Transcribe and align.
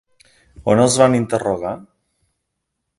On 0.73 0.81
els 0.85 0.97
van 1.03 1.19
interrogar? 1.19 1.77